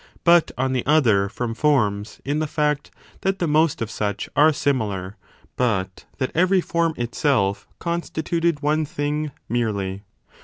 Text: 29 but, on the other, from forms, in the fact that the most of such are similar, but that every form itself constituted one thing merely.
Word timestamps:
29 0.23 0.23
but, 0.47 0.51
on 0.57 0.73
the 0.73 0.83
other, 0.87 1.29
from 1.29 1.53
forms, 1.53 2.19
in 2.25 2.39
the 2.39 2.47
fact 2.47 2.89
that 3.21 3.37
the 3.37 3.47
most 3.47 3.83
of 3.83 3.91
such 3.91 4.27
are 4.35 4.51
similar, 4.51 5.15
but 5.55 6.05
that 6.17 6.31
every 6.33 6.59
form 6.59 6.95
itself 6.97 7.67
constituted 7.77 8.63
one 8.63 8.83
thing 8.83 9.29
merely. 9.47 10.01